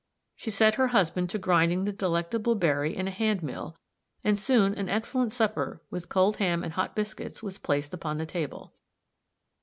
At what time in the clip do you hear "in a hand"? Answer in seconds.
2.97-3.43